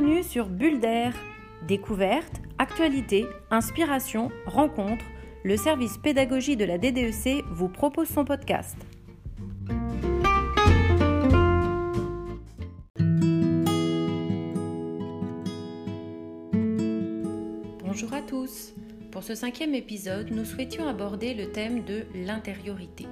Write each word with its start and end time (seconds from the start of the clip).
Bienvenue 0.00 0.22
sur 0.22 0.46
Bulle 0.46 0.80
d'air. 0.80 1.12
Découverte, 1.68 2.40
actualité, 2.56 3.26
inspiration, 3.50 4.30
rencontre, 4.46 5.04
le 5.44 5.58
service 5.58 5.98
pédagogie 5.98 6.56
de 6.56 6.64
la 6.64 6.78
DDEC 6.78 7.44
vous 7.50 7.68
propose 7.68 8.08
son 8.08 8.24
podcast. 8.24 8.78
Bonjour 17.84 18.14
à 18.14 18.22
tous. 18.22 18.72
Pour 19.12 19.22
ce 19.22 19.34
cinquième 19.34 19.74
épisode, 19.74 20.30
nous 20.30 20.46
souhaitions 20.46 20.88
aborder 20.88 21.34
le 21.34 21.52
thème 21.52 21.84
de 21.84 22.04
l'intériorité. 22.14 23.06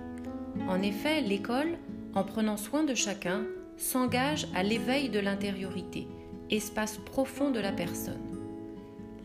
En 0.66 0.80
effet, 0.80 1.20
l'école, 1.20 1.76
en 2.14 2.24
prenant 2.24 2.56
soin 2.56 2.82
de 2.82 2.94
chacun, 2.94 3.44
s'engage 3.76 4.48
à 4.54 4.62
l'éveil 4.62 5.10
de 5.10 5.20
l'intériorité, 5.20 6.08
espace 6.50 6.98
profond 6.98 7.50
de 7.50 7.60
la 7.60 7.72
personne. 7.72 8.20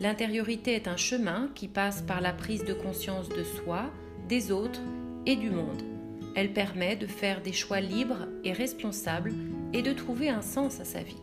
L'intériorité 0.00 0.74
est 0.74 0.88
un 0.88 0.96
chemin 0.96 1.50
qui 1.54 1.68
passe 1.68 2.02
par 2.02 2.20
la 2.20 2.32
prise 2.32 2.64
de 2.64 2.74
conscience 2.74 3.28
de 3.28 3.44
soi, 3.44 3.90
des 4.28 4.50
autres 4.50 4.80
et 5.26 5.36
du 5.36 5.50
monde. 5.50 5.82
Elle 6.34 6.52
permet 6.52 6.96
de 6.96 7.06
faire 7.06 7.40
des 7.42 7.52
choix 7.52 7.80
libres 7.80 8.26
et 8.42 8.52
responsables 8.52 9.32
et 9.72 9.82
de 9.82 9.92
trouver 9.92 10.28
un 10.28 10.42
sens 10.42 10.80
à 10.80 10.84
sa 10.84 11.02
vie. 11.02 11.22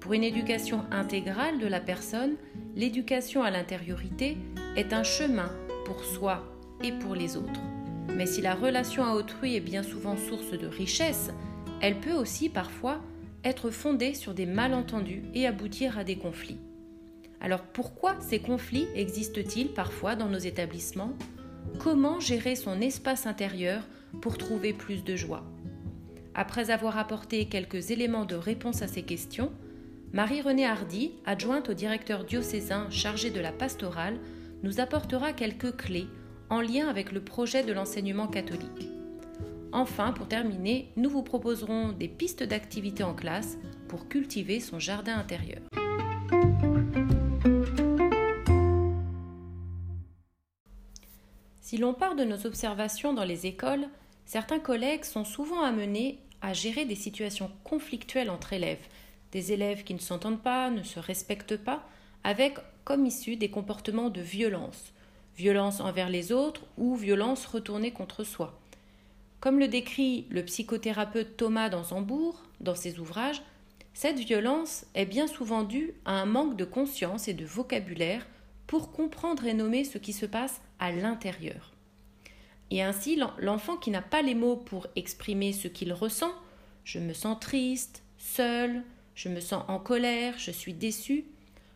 Pour 0.00 0.12
une 0.12 0.24
éducation 0.24 0.84
intégrale 0.90 1.58
de 1.58 1.66
la 1.66 1.80
personne, 1.80 2.36
l'éducation 2.76 3.42
à 3.42 3.50
l'intériorité 3.50 4.36
est 4.76 4.92
un 4.92 5.02
chemin 5.02 5.50
pour 5.86 6.04
soi 6.04 6.44
et 6.82 6.92
pour 6.92 7.14
les 7.14 7.38
autres. 7.38 7.60
Mais 8.14 8.26
si 8.26 8.42
la 8.42 8.54
relation 8.54 9.02
à 9.04 9.14
autrui 9.14 9.56
est 9.56 9.60
bien 9.60 9.82
souvent 9.82 10.16
source 10.16 10.50
de 10.50 10.66
richesse, 10.66 11.30
elle 11.80 12.00
peut 12.00 12.12
aussi 12.12 12.50
parfois 12.50 13.00
être 13.44 13.70
fondée 13.70 14.14
sur 14.14 14.34
des 14.34 14.46
malentendus 14.46 15.22
et 15.34 15.46
aboutir 15.46 15.98
à 15.98 16.04
des 16.04 16.16
conflits. 16.16 16.58
Alors 17.40 17.62
pourquoi 17.62 18.16
ces 18.20 18.38
conflits 18.38 18.88
existent-ils 18.94 19.68
parfois 19.68 20.16
dans 20.16 20.28
nos 20.28 20.38
établissements? 20.38 21.12
Comment 21.78 22.20
gérer 22.20 22.56
son 22.56 22.80
espace 22.80 23.26
intérieur 23.26 23.86
pour 24.22 24.38
trouver 24.38 24.72
plus 24.72 25.04
de 25.04 25.14
joie? 25.14 25.44
Après 26.34 26.70
avoir 26.70 26.98
apporté 26.98 27.46
quelques 27.46 27.90
éléments 27.90 28.24
de 28.24 28.34
réponse 28.34 28.82
à 28.82 28.88
ces 28.88 29.02
questions, 29.02 29.52
Marie-Renée 30.12 30.66
Hardy, 30.66 31.12
adjointe 31.26 31.68
au 31.68 31.74
directeur 31.74 32.24
diocésain 32.24 32.88
chargé 32.90 33.30
de 33.30 33.40
la 33.40 33.52
pastorale, 33.52 34.18
nous 34.62 34.80
apportera 34.80 35.32
quelques 35.32 35.76
clés 35.76 36.06
en 36.50 36.60
lien 36.60 36.88
avec 36.88 37.12
le 37.12 37.20
projet 37.20 37.62
de 37.62 37.72
l'enseignement 37.72 38.28
catholique. 38.28 38.93
Enfin, 39.74 40.12
pour 40.12 40.28
terminer, 40.28 40.92
nous 40.96 41.10
vous 41.10 41.24
proposerons 41.24 41.90
des 41.90 42.06
pistes 42.06 42.44
d'activité 42.44 43.02
en 43.02 43.12
classe 43.12 43.58
pour 43.88 44.08
cultiver 44.08 44.60
son 44.60 44.78
jardin 44.78 45.18
intérieur. 45.18 45.62
Si 51.60 51.76
l'on 51.76 51.92
part 51.92 52.14
de 52.14 52.22
nos 52.22 52.46
observations 52.46 53.14
dans 53.14 53.24
les 53.24 53.46
écoles, 53.46 53.88
certains 54.26 54.60
collègues 54.60 55.02
sont 55.02 55.24
souvent 55.24 55.64
amenés 55.64 56.20
à 56.40 56.52
gérer 56.52 56.84
des 56.84 56.94
situations 56.94 57.50
conflictuelles 57.64 58.30
entre 58.30 58.52
élèves, 58.52 58.86
des 59.32 59.52
élèves 59.52 59.82
qui 59.82 59.94
ne 59.94 59.98
s'entendent 59.98 60.42
pas, 60.42 60.70
ne 60.70 60.84
se 60.84 61.00
respectent 61.00 61.56
pas, 61.56 61.84
avec 62.22 62.58
comme 62.84 63.06
issue 63.06 63.34
des 63.34 63.50
comportements 63.50 64.10
de 64.10 64.20
violence, 64.20 64.92
violence 65.36 65.80
envers 65.80 66.10
les 66.10 66.30
autres 66.30 66.62
ou 66.78 66.94
violence 66.94 67.44
retournée 67.44 67.90
contre 67.90 68.22
soi. 68.22 68.60
Comme 69.44 69.58
le 69.58 69.68
décrit 69.68 70.24
le 70.30 70.42
psychothérapeute 70.42 71.36
Thomas 71.36 71.68
Dansembourg 71.68 72.42
dans 72.60 72.74
ses 72.74 72.98
ouvrages, 72.98 73.42
cette 73.92 74.18
violence 74.18 74.86
est 74.94 75.04
bien 75.04 75.26
souvent 75.26 75.64
due 75.64 75.92
à 76.06 76.12
un 76.12 76.24
manque 76.24 76.56
de 76.56 76.64
conscience 76.64 77.28
et 77.28 77.34
de 77.34 77.44
vocabulaire 77.44 78.26
pour 78.66 78.90
comprendre 78.90 79.44
et 79.44 79.52
nommer 79.52 79.84
ce 79.84 79.98
qui 79.98 80.14
se 80.14 80.24
passe 80.24 80.62
à 80.78 80.92
l'intérieur. 80.92 81.74
Et 82.70 82.82
ainsi, 82.82 83.20
l'enfant 83.38 83.76
qui 83.76 83.90
n'a 83.90 84.00
pas 84.00 84.22
les 84.22 84.34
mots 84.34 84.56
pour 84.56 84.86
exprimer 84.96 85.52
ce 85.52 85.68
qu'il 85.68 85.92
ressent, 85.92 86.32
je 86.84 86.98
me 86.98 87.12
sens 87.12 87.38
triste, 87.38 88.02
seul, 88.16 88.82
je 89.14 89.28
me 89.28 89.40
sens 89.40 89.62
en 89.68 89.78
colère, 89.78 90.38
je 90.38 90.52
suis 90.52 90.72
déçu, 90.72 91.26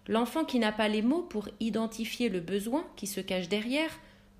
l'enfant 0.06 0.46
qui 0.46 0.58
n'a 0.58 0.72
pas 0.72 0.88
les 0.88 1.02
mots 1.02 1.20
pour 1.20 1.50
identifier 1.60 2.30
le 2.30 2.40
besoin 2.40 2.86
qui 2.96 3.06
se 3.06 3.20
cache 3.20 3.50
derrière, 3.50 3.90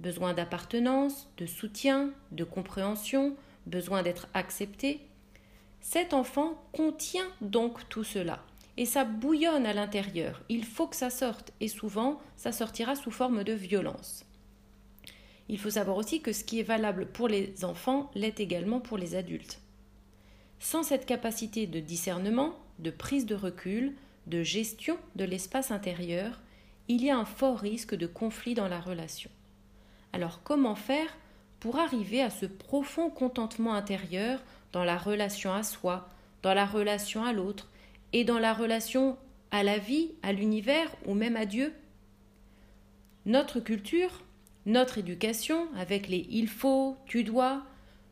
besoin 0.01 0.35
d'appartenance, 0.35 1.29
de 1.37 1.47
soutien, 1.47 2.11
de 2.33 2.45
compréhension, 2.45 3.37
besoin 3.67 4.03
d'être 4.03 4.29
accepté. 4.35 5.01
Cet 5.81 6.15
enfant 6.15 6.63
contient 6.73 7.29
donc 7.41 7.89
tout 7.89 8.05
cela, 8.05 8.43
et 8.77 8.87
ça 8.87 9.05
bouillonne 9.05 9.67
à 9.67 9.73
l'intérieur. 9.73 10.43
Il 10.49 10.65
faut 10.65 10.87
que 10.87 10.97
ça 10.97 11.11
sorte, 11.11 11.53
et 11.61 11.69
souvent 11.69 12.21
ça 12.37 12.53
sortira 12.53 12.95
sous 12.95 13.11
forme 13.11 13.45
de 13.45 13.53
violence. 13.53 14.25
Il 15.49 15.59
faut 15.59 15.71
savoir 15.71 15.97
aussi 15.97 16.21
que 16.21 16.33
ce 16.33 16.45
qui 16.45 16.61
est 16.61 16.65
valable 16.65 17.07
pour 17.07 17.29
les 17.29 17.65
enfants 17.65 18.11
l'est 18.15 18.39
également 18.39 18.81
pour 18.81 18.99
les 18.99 19.15
adultes. 19.15 19.61
Sans 20.61 20.83
cette 20.83 21.07
capacité 21.07 21.67
de 21.67 21.81
discernement, 21.81 22.55
de 22.79 22.91
prise 22.91 23.27
de 23.27 23.35
recul, 23.35 23.95
de 24.27 24.43
gestion 24.43 24.99
de 25.17 25.25
l'espace 25.25 25.71
intérieur, 25.71 26.41
il 26.89 27.03
y 27.03 27.11
a 27.11 27.19
un 27.19 27.25
fort 27.25 27.59
risque 27.59 27.95
de 27.95 28.07
conflit 28.07 28.55
dans 28.55 28.69
la 28.69 28.81
relation. 28.81 29.31
Alors 30.13 30.43
comment 30.43 30.75
faire 30.75 31.17
pour 31.61 31.79
arriver 31.79 32.23
à 32.23 32.31
ce 32.31 32.47
profond 32.47 33.11
contentement 33.11 33.75
intérieur 33.75 34.41
dans 34.73 34.85
la 34.85 34.97
relation 34.97 35.53
à 35.53 35.63
soi, 35.63 36.09
dans 36.43 36.55
la 36.55 36.67
relation 36.67 37.25
à 37.25 37.33
l'autre 37.33 37.69
et 38.13 38.25
dans 38.25 38.39
la 38.39 38.55
relation 38.55 39.17
à 39.51 39.63
la 39.63 39.79
vie, 39.79 40.11
à 40.23 40.33
l'univers 40.33 40.91
ou 41.07 41.15
même 41.15 41.37
à 41.37 41.47
Dieu? 41.47 41.75
Notre 43.27 43.61
culture, 43.61 44.23
notre 44.67 44.99
éducation, 44.99 45.69
avec 45.77 46.09
les 46.09 46.27
il 46.31 46.49
faut, 46.49 46.97
tu 47.07 47.25
dois, 47.25 47.63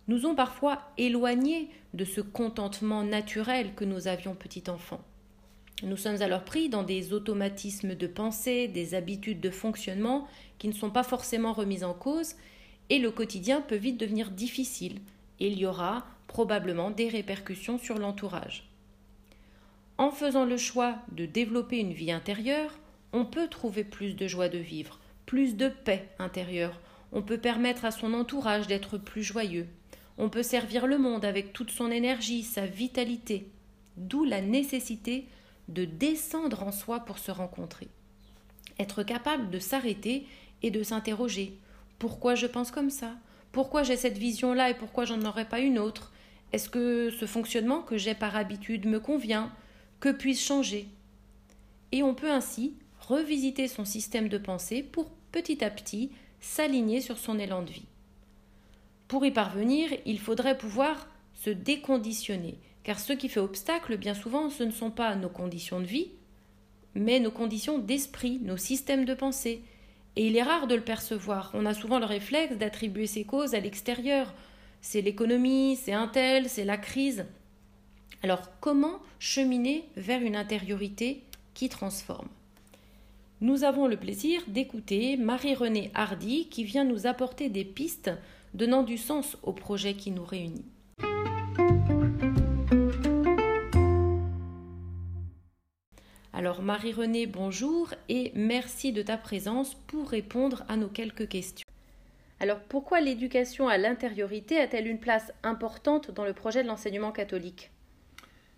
nous 0.08 0.26
ont 0.26 0.34
parfois 0.34 0.82
éloignés 0.98 1.70
de 1.94 2.04
ce 2.04 2.20
contentement 2.20 3.02
naturel 3.02 3.74
que 3.74 3.84
nous 3.84 4.08
avions 4.08 4.34
petit 4.34 4.64
enfant. 4.68 5.00
Nous 5.82 5.96
sommes 5.98 6.22
alors 6.22 6.44
pris 6.44 6.70
dans 6.70 6.82
des 6.82 7.12
automatismes 7.12 7.94
de 7.94 8.06
pensée, 8.06 8.66
des 8.66 8.94
habitudes 8.94 9.40
de 9.40 9.50
fonctionnement 9.50 10.26
qui 10.58 10.68
ne 10.68 10.72
sont 10.72 10.90
pas 10.90 11.02
forcément 11.02 11.52
remises 11.52 11.84
en 11.84 11.92
cause, 11.92 12.34
et 12.88 12.98
le 12.98 13.10
quotidien 13.10 13.60
peut 13.60 13.76
vite 13.76 14.00
devenir 14.00 14.30
difficile, 14.30 15.00
et 15.38 15.48
il 15.48 15.58
y 15.58 15.66
aura 15.66 16.06
probablement 16.28 16.90
des 16.90 17.08
répercussions 17.08 17.78
sur 17.78 17.98
l'entourage. 17.98 18.70
En 19.98 20.10
faisant 20.10 20.46
le 20.46 20.56
choix 20.56 20.96
de 21.12 21.26
développer 21.26 21.78
une 21.78 21.92
vie 21.92 22.12
intérieure, 22.12 22.78
on 23.12 23.26
peut 23.26 23.48
trouver 23.48 23.84
plus 23.84 24.14
de 24.14 24.26
joie 24.26 24.48
de 24.48 24.58
vivre, 24.58 24.98
plus 25.26 25.56
de 25.56 25.68
paix 25.68 26.08
intérieure, 26.18 26.80
on 27.12 27.22
peut 27.22 27.38
permettre 27.38 27.84
à 27.84 27.90
son 27.90 28.14
entourage 28.14 28.66
d'être 28.66 28.96
plus 28.96 29.22
joyeux, 29.22 29.66
on 30.16 30.30
peut 30.30 30.42
servir 30.42 30.86
le 30.86 30.96
monde 30.96 31.26
avec 31.26 31.52
toute 31.52 31.70
son 31.70 31.90
énergie, 31.90 32.42
sa 32.42 32.64
vitalité, 32.64 33.50
d'où 33.98 34.24
la 34.24 34.40
nécessité 34.40 35.26
de 35.68 35.84
descendre 35.84 36.62
en 36.62 36.72
soi 36.72 37.00
pour 37.00 37.18
se 37.18 37.30
rencontrer. 37.30 37.88
Être 38.78 39.02
capable 39.02 39.50
de 39.50 39.58
s'arrêter 39.58 40.26
et 40.62 40.70
de 40.70 40.82
s'interroger. 40.82 41.58
Pourquoi 41.98 42.34
je 42.34 42.46
pense 42.46 42.70
comme 42.70 42.90
ça? 42.90 43.12
Pourquoi 43.52 43.82
j'ai 43.82 43.96
cette 43.96 44.18
vision-là 44.18 44.70
et 44.70 44.74
pourquoi 44.74 45.04
j'en 45.04 45.22
aurais 45.22 45.48
pas 45.48 45.60
une 45.60 45.78
autre? 45.78 46.12
Est-ce 46.52 46.68
que 46.68 47.10
ce 47.10 47.26
fonctionnement 47.26 47.82
que 47.82 47.96
j'ai 47.96 48.14
par 48.14 48.36
habitude 48.36 48.86
me 48.86 49.00
convient? 49.00 49.52
Que 49.98 50.10
puis-je 50.10 50.40
changer? 50.40 50.88
Et 51.92 52.02
on 52.02 52.14
peut 52.14 52.30
ainsi 52.30 52.74
revisiter 53.00 53.68
son 53.68 53.84
système 53.84 54.28
de 54.28 54.38
pensée 54.38 54.82
pour 54.82 55.10
petit 55.32 55.64
à 55.64 55.70
petit 55.70 56.10
s'aligner 56.40 57.00
sur 57.00 57.18
son 57.18 57.38
élan 57.38 57.62
de 57.62 57.70
vie. 57.70 57.86
Pour 59.08 59.24
y 59.24 59.30
parvenir, 59.30 59.90
il 60.04 60.18
faudrait 60.18 60.58
pouvoir 60.58 61.08
se 61.34 61.50
déconditionner, 61.50 62.58
car 62.86 63.00
ce 63.00 63.12
qui 63.12 63.28
fait 63.28 63.40
obstacle, 63.40 63.96
bien 63.96 64.14
souvent, 64.14 64.48
ce 64.48 64.62
ne 64.62 64.70
sont 64.70 64.92
pas 64.92 65.16
nos 65.16 65.28
conditions 65.28 65.80
de 65.80 65.86
vie, 65.86 66.12
mais 66.94 67.18
nos 67.18 67.32
conditions 67.32 67.80
d'esprit, 67.80 68.38
nos 68.44 68.56
systèmes 68.56 69.04
de 69.04 69.12
pensée. 69.12 69.64
Et 70.14 70.28
il 70.28 70.36
est 70.36 70.42
rare 70.44 70.68
de 70.68 70.76
le 70.76 70.84
percevoir. 70.84 71.50
On 71.54 71.66
a 71.66 71.74
souvent 71.74 71.98
le 71.98 72.04
réflexe 72.04 72.56
d'attribuer 72.56 73.08
ces 73.08 73.24
causes 73.24 73.56
à 73.56 73.58
l'extérieur. 73.58 74.32
C'est 74.82 75.00
l'économie, 75.00 75.74
c'est 75.74 75.94
un 75.94 76.06
tel, 76.06 76.48
c'est 76.48 76.64
la 76.64 76.76
crise. 76.76 77.26
Alors 78.22 78.52
comment 78.60 79.00
cheminer 79.18 79.84
vers 79.96 80.22
une 80.22 80.36
intériorité 80.36 81.24
qui 81.54 81.68
transforme? 81.68 82.28
Nous 83.40 83.64
avons 83.64 83.88
le 83.88 83.96
plaisir 83.96 84.42
d'écouter 84.46 85.16
Marie-Renée 85.16 85.90
Hardy 85.92 86.46
qui 86.50 86.62
vient 86.62 86.84
nous 86.84 87.08
apporter 87.08 87.48
des 87.48 87.64
pistes 87.64 88.12
donnant 88.54 88.84
du 88.84 88.96
sens 88.96 89.36
au 89.42 89.52
projet 89.52 89.94
qui 89.94 90.12
nous 90.12 90.24
réunit. 90.24 90.64
Alors 96.46 96.62
Marie-Renée, 96.62 97.26
bonjour 97.26 97.92
et 98.08 98.30
merci 98.36 98.92
de 98.92 99.02
ta 99.02 99.16
présence 99.16 99.74
pour 99.74 100.08
répondre 100.08 100.62
à 100.68 100.76
nos 100.76 100.86
quelques 100.86 101.26
questions. 101.26 101.66
Alors 102.38 102.60
pourquoi 102.60 103.00
l'éducation 103.00 103.66
à 103.66 103.78
l'intériorité 103.78 104.60
a-t-elle 104.60 104.86
une 104.86 105.00
place 105.00 105.32
importante 105.42 106.12
dans 106.12 106.24
le 106.24 106.34
projet 106.34 106.62
de 106.62 106.68
l'enseignement 106.68 107.10
catholique? 107.10 107.72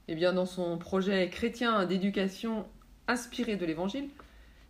Eh 0.06 0.14
bien, 0.14 0.34
dans 0.34 0.44
son 0.44 0.76
projet 0.76 1.30
chrétien 1.30 1.86
d'éducation 1.86 2.66
inspiré 3.06 3.56
de 3.56 3.64
l'Évangile, 3.64 4.10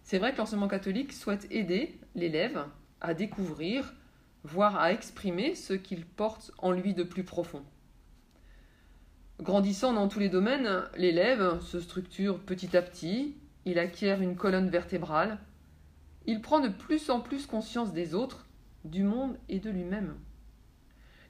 c'est 0.05 0.19
vrai 0.19 0.33
que 0.33 0.39
l'enseignement 0.39 0.69
catholique 0.69 1.13
souhaite 1.13 1.49
aider 1.51 1.99
l'élève 2.15 2.67
à 3.01 3.15
découvrir, 3.15 3.95
voire 4.45 4.79
à 4.79 4.93
exprimer 4.93 5.57
ce 5.57 5.73
qu'il 5.73 6.07
porte 6.07 6.53
en 6.59 6.71
lui 6.71 6.95
de 6.95 7.03
plus 7.03 7.25
profond. 7.25 7.65
Grandissant 9.41 9.93
dans 9.93 10.09
tous 10.09 10.19
les 10.19 10.29
domaines, 10.29 10.83
l'élève 10.97 11.61
se 11.61 11.79
structure 11.79 12.41
petit 12.41 12.77
à 12.77 12.83
petit, 12.83 13.37
il 13.65 13.79
acquiert 13.79 14.21
une 14.21 14.35
colonne 14.35 14.69
vertébrale, 14.69 15.39
il 16.27 16.41
prend 16.41 16.59
de 16.59 16.69
plus 16.69 17.09
en 17.09 17.21
plus 17.21 17.47
conscience 17.47 17.93
des 17.93 18.15
autres, 18.15 18.47
du 18.85 19.05
monde 19.05 19.39
et 19.49 19.61
de 19.61 19.71
lui-même. 19.71 20.17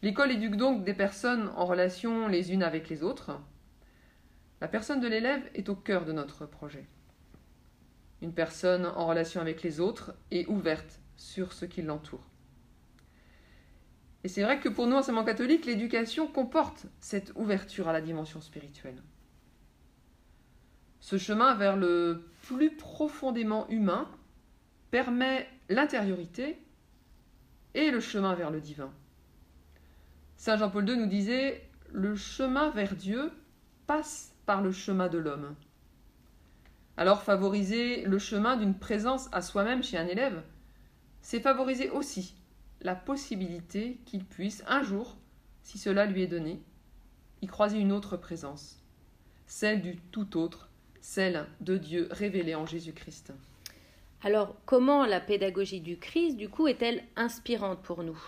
L'école 0.00 0.32
éduque 0.32 0.56
donc 0.56 0.84
des 0.84 0.94
personnes 0.94 1.50
en 1.54 1.66
relation 1.66 2.28
les 2.28 2.52
unes 2.52 2.62
avec 2.62 2.88
les 2.88 3.02
autres. 3.02 3.38
La 4.62 4.68
personne 4.68 5.00
de 5.00 5.08
l'élève 5.08 5.42
est 5.54 5.68
au 5.68 5.74
cœur 5.74 6.06
de 6.06 6.12
notre 6.12 6.46
projet. 6.46 6.86
Une 8.22 8.32
personne 8.32 8.86
en 8.86 9.06
relation 9.06 9.40
avec 9.40 9.62
les 9.62 9.80
autres 9.80 10.14
est 10.30 10.46
ouverte 10.46 11.00
sur 11.16 11.52
ce 11.52 11.66
qui 11.66 11.82
l'entoure. 11.82 12.24
Et 14.24 14.28
c'est 14.28 14.42
vrai 14.42 14.58
que 14.60 14.68
pour 14.68 14.86
nous, 14.86 14.96
enseignements 14.96 15.24
catholiques, 15.24 15.66
l'éducation 15.66 16.26
comporte 16.26 16.86
cette 17.00 17.32
ouverture 17.36 17.88
à 17.88 17.92
la 17.92 18.00
dimension 18.00 18.40
spirituelle. 18.40 19.00
Ce 21.00 21.18
chemin 21.18 21.54
vers 21.54 21.76
le 21.76 22.28
plus 22.42 22.74
profondément 22.74 23.68
humain 23.68 24.08
permet 24.90 25.48
l'intériorité 25.68 26.58
et 27.74 27.90
le 27.90 28.00
chemin 28.00 28.34
vers 28.34 28.50
le 28.50 28.60
divin. 28.60 28.92
Saint 30.36 30.56
Jean-Paul 30.56 30.88
II 30.88 30.96
nous 30.96 31.06
disait 31.06 31.68
Le 31.92 32.16
chemin 32.16 32.70
vers 32.70 32.96
Dieu 32.96 33.30
passe 33.86 34.34
par 34.46 34.62
le 34.62 34.72
chemin 34.72 35.08
de 35.08 35.18
l'homme. 35.18 35.54
Alors 36.96 37.22
favoriser 37.22 38.02
le 38.04 38.18
chemin 38.18 38.56
d'une 38.56 38.76
présence 38.76 39.28
à 39.30 39.42
soi-même 39.42 39.84
chez 39.84 39.96
un 39.96 40.06
élève, 40.06 40.42
c'est 41.22 41.40
favoriser 41.40 41.90
aussi 41.90 42.34
la 42.80 42.94
possibilité 42.94 43.98
qu'il 44.04 44.24
puisse 44.24 44.62
un 44.66 44.82
jour, 44.82 45.16
si 45.62 45.78
cela 45.78 46.06
lui 46.06 46.22
est 46.22 46.28
donné, 46.28 46.60
y 47.42 47.46
croiser 47.46 47.78
une 47.78 47.92
autre 47.92 48.16
présence, 48.16 48.82
celle 49.46 49.82
du 49.82 49.96
tout 49.96 50.36
autre, 50.36 50.68
celle 51.00 51.46
de 51.60 51.76
Dieu 51.76 52.08
révélé 52.10 52.54
en 52.54 52.66
Jésus-Christ. 52.66 53.32
Alors, 54.22 54.56
comment 54.66 55.06
la 55.06 55.20
pédagogie 55.20 55.80
du 55.80 55.96
Christ, 55.98 56.36
du 56.36 56.48
coup, 56.48 56.66
est-elle 56.66 57.04
inspirante 57.16 57.82
pour 57.82 58.02
nous? 58.02 58.20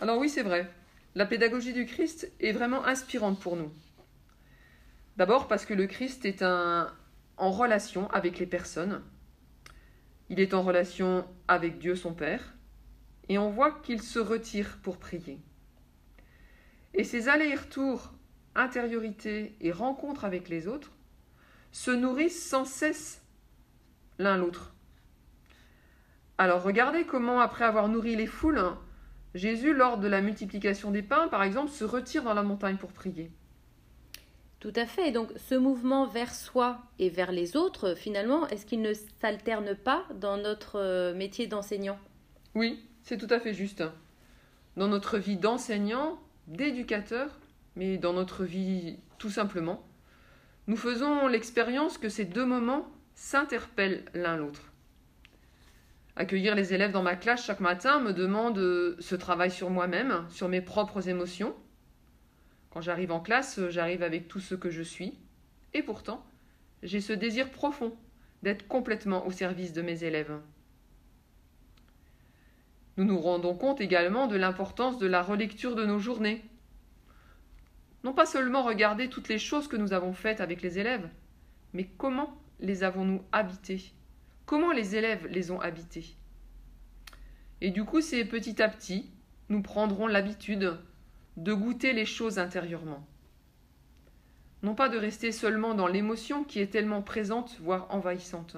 Alors 0.00 0.18
oui, 0.18 0.28
c'est 0.28 0.42
vrai. 0.42 0.70
La 1.14 1.26
pédagogie 1.26 1.72
du 1.72 1.86
Christ 1.86 2.32
est 2.40 2.52
vraiment 2.52 2.84
inspirante 2.84 3.40
pour 3.40 3.56
nous. 3.56 3.72
D'abord 5.16 5.46
parce 5.46 5.64
que 5.64 5.74
le 5.74 5.86
Christ 5.86 6.24
est 6.24 6.42
un, 6.42 6.92
en 7.36 7.50
relation 7.50 8.08
avec 8.10 8.38
les 8.38 8.46
personnes. 8.46 9.02
Il 10.28 10.40
est 10.40 10.54
en 10.54 10.62
relation 10.62 11.26
avec 11.46 11.78
Dieu 11.78 11.94
son 11.94 12.14
Père, 12.14 12.54
et 13.28 13.38
on 13.38 13.50
voit 13.50 13.72
qu'il 13.72 14.02
se 14.02 14.18
retire 14.18 14.78
pour 14.82 14.98
prier. 14.98 15.38
Et 16.94 17.04
ces 17.04 17.28
allers-retours, 17.28 18.12
intériorité 18.54 19.56
et 19.60 19.72
rencontre 19.72 20.24
avec 20.24 20.48
les 20.48 20.68
autres, 20.68 20.92
se 21.72 21.90
nourrissent 21.90 22.48
sans 22.48 22.64
cesse 22.64 23.22
l'un 24.18 24.36
l'autre. 24.36 24.72
Alors 26.38 26.62
regardez 26.62 27.04
comment, 27.04 27.40
après 27.40 27.64
avoir 27.64 27.88
nourri 27.88 28.16
les 28.16 28.26
foules, 28.26 28.62
Jésus, 29.34 29.74
lors 29.74 29.98
de 29.98 30.06
la 30.06 30.20
multiplication 30.20 30.92
des 30.92 31.02
pains, 31.02 31.26
par 31.28 31.42
exemple, 31.42 31.70
se 31.70 31.84
retire 31.84 32.22
dans 32.22 32.34
la 32.34 32.44
montagne 32.44 32.76
pour 32.76 32.92
prier. 32.92 33.30
Tout 34.60 34.72
à 34.76 34.86
fait. 34.86 35.10
Donc 35.10 35.30
ce 35.36 35.54
mouvement 35.56 36.06
vers 36.06 36.32
soi 36.32 36.78
et 36.98 37.10
vers 37.10 37.32
les 37.32 37.56
autres, 37.56 37.94
finalement, 37.94 38.46
est-ce 38.48 38.64
qu'il 38.64 38.80
ne 38.80 38.94
s'alterne 39.20 39.74
pas 39.74 40.04
dans 40.14 40.36
notre 40.36 40.78
euh, 40.78 41.14
métier 41.14 41.46
d'enseignant? 41.46 41.98
Oui, 42.54 42.80
c'est 43.04 43.18
tout 43.18 43.28
à 43.30 43.38
fait 43.38 43.54
juste. 43.54 43.84
Dans 44.76 44.88
notre 44.88 45.18
vie 45.18 45.36
d'enseignant, 45.36 46.18
d'éducateur, 46.48 47.38
mais 47.76 47.98
dans 47.98 48.12
notre 48.12 48.44
vie 48.44 48.98
tout 49.18 49.30
simplement, 49.30 49.86
nous 50.66 50.76
faisons 50.76 51.28
l'expérience 51.28 51.98
que 51.98 52.08
ces 52.08 52.24
deux 52.24 52.46
moments 52.46 52.90
s'interpellent 53.14 54.04
l'un 54.14 54.36
l'autre. 54.36 54.72
Accueillir 56.16 56.54
les 56.54 56.72
élèves 56.74 56.92
dans 56.92 57.02
ma 57.02 57.16
classe 57.16 57.44
chaque 57.44 57.60
matin 57.60 58.00
me 58.00 58.12
demande 58.12 58.58
ce 58.98 59.14
travail 59.14 59.50
sur 59.50 59.68
moi-même, 59.68 60.24
sur 60.30 60.48
mes 60.48 60.60
propres 60.60 61.08
émotions. 61.08 61.54
Quand 62.70 62.80
j'arrive 62.80 63.12
en 63.12 63.20
classe, 63.20 63.60
j'arrive 63.68 64.02
avec 64.02 64.28
tout 64.28 64.40
ce 64.40 64.54
que 64.54 64.70
je 64.70 64.82
suis, 64.82 65.18
et 65.74 65.82
pourtant, 65.82 66.24
j'ai 66.82 67.00
ce 67.00 67.12
désir 67.12 67.50
profond 67.50 67.96
d'être 68.42 68.66
complètement 68.66 69.26
au 69.26 69.30
service 69.30 69.72
de 69.72 69.82
mes 69.82 70.04
élèves. 70.04 70.38
Nous 72.96 73.04
nous 73.04 73.18
rendons 73.18 73.54
compte 73.54 73.80
également 73.80 74.26
de 74.26 74.36
l'importance 74.36 74.98
de 74.98 75.06
la 75.06 75.22
relecture 75.22 75.74
de 75.74 75.84
nos 75.84 75.98
journées. 75.98 76.44
Non 78.04 78.12
pas 78.12 78.26
seulement 78.26 78.62
regarder 78.62 79.08
toutes 79.08 79.28
les 79.28 79.38
choses 79.38 79.66
que 79.66 79.76
nous 79.76 79.92
avons 79.92 80.12
faites 80.12 80.40
avec 80.40 80.62
les 80.62 80.78
élèves, 80.78 81.08
mais 81.72 81.84
comment 81.98 82.38
les 82.60 82.84
avons-nous 82.84 83.22
habitées? 83.32 83.92
Comment 84.46 84.72
les 84.72 84.94
élèves 84.94 85.26
les 85.26 85.50
ont 85.50 85.60
habitées? 85.60 86.16
Et 87.60 87.70
du 87.70 87.84
coup, 87.84 88.00
c'est 88.00 88.24
petit 88.24 88.62
à 88.62 88.68
petit, 88.68 89.10
nous 89.48 89.62
prendrons 89.62 90.06
l'habitude 90.06 90.78
de 91.36 91.52
goûter 91.54 91.92
les 91.92 92.04
choses 92.04 92.38
intérieurement. 92.38 93.06
Non 94.62 94.74
pas 94.74 94.88
de 94.88 94.98
rester 94.98 95.32
seulement 95.32 95.74
dans 95.74 95.86
l'émotion 95.86 96.44
qui 96.44 96.60
est 96.60 96.72
tellement 96.72 97.02
présente, 97.02 97.58
voire 97.60 97.86
envahissante. 97.90 98.56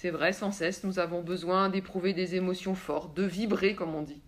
C'est 0.00 0.10
vrai, 0.10 0.32
sans 0.32 0.50
cesse, 0.50 0.82
nous 0.82 0.98
avons 0.98 1.20
besoin 1.20 1.68
d'éprouver 1.68 2.14
des 2.14 2.34
émotions 2.34 2.74
fortes, 2.74 3.14
de 3.14 3.22
vibrer, 3.22 3.74
comme 3.74 3.94
on 3.94 4.00
dit. 4.00 4.22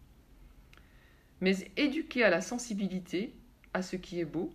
Mais 1.41 1.57
éduquer 1.79 2.25
à 2.25 2.29
la 2.29 2.43
sensibilité, 2.43 3.33
à 3.73 3.81
ce 3.81 3.97
qui 3.97 4.21
est 4.21 4.27
beau, 4.27 4.53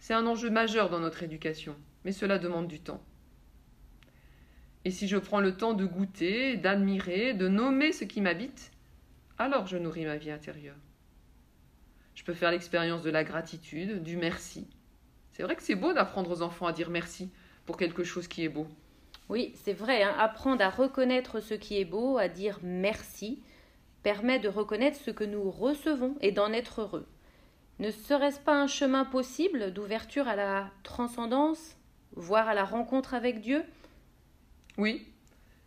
c'est 0.00 0.14
un 0.14 0.26
enjeu 0.26 0.50
majeur 0.50 0.90
dans 0.90 0.98
notre 0.98 1.22
éducation, 1.22 1.76
mais 2.04 2.10
cela 2.10 2.40
demande 2.40 2.66
du 2.66 2.80
temps. 2.80 3.00
Et 4.84 4.90
si 4.90 5.06
je 5.06 5.16
prends 5.16 5.38
le 5.38 5.56
temps 5.56 5.74
de 5.74 5.84
goûter, 5.84 6.56
d'admirer, 6.56 7.34
de 7.34 7.46
nommer 7.46 7.92
ce 7.92 8.02
qui 8.02 8.20
m'habite, 8.20 8.72
alors 9.38 9.68
je 9.68 9.76
nourris 9.76 10.06
ma 10.06 10.16
vie 10.16 10.32
intérieure. 10.32 10.74
Je 12.16 12.24
peux 12.24 12.34
faire 12.34 12.50
l'expérience 12.50 13.02
de 13.02 13.10
la 13.10 13.22
gratitude, 13.22 14.02
du 14.02 14.16
merci. 14.16 14.66
C'est 15.30 15.44
vrai 15.44 15.54
que 15.54 15.62
c'est 15.62 15.76
beau 15.76 15.92
d'apprendre 15.92 16.32
aux 16.32 16.42
enfants 16.42 16.66
à 16.66 16.72
dire 16.72 16.90
merci 16.90 17.30
pour 17.64 17.76
quelque 17.76 18.02
chose 18.02 18.26
qui 18.26 18.42
est 18.42 18.48
beau. 18.48 18.66
Oui, 19.28 19.52
c'est 19.56 19.74
vrai, 19.74 20.02
hein. 20.02 20.14
apprendre 20.18 20.64
à 20.64 20.70
reconnaître 20.70 21.40
ce 21.40 21.54
qui 21.54 21.78
est 21.78 21.84
beau, 21.84 22.16
à 22.16 22.28
dire 22.28 22.58
merci, 22.62 23.42
permet 24.02 24.38
de 24.38 24.48
reconnaître 24.48 24.98
ce 24.98 25.10
que 25.10 25.24
nous 25.24 25.50
recevons 25.50 26.16
et 26.20 26.32
d'en 26.32 26.52
être 26.52 26.80
heureux. 26.80 27.06
Ne 27.78 27.90
serait-ce 27.90 28.40
pas 28.40 28.60
un 28.60 28.66
chemin 28.66 29.04
possible 29.04 29.72
d'ouverture 29.72 30.26
à 30.28 30.34
la 30.34 30.70
transcendance, 30.82 31.76
voire 32.16 32.48
à 32.48 32.54
la 32.54 32.64
rencontre 32.64 33.14
avec 33.14 33.40
Dieu? 33.40 33.64
Oui, 34.78 35.06